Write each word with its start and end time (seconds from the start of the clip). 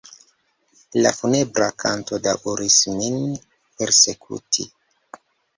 La 1.05 1.11
funebra 1.17 1.67
kanto 1.83 2.19
daŭris 2.29 2.79
min 3.01 3.21
persekuti. 3.61 4.67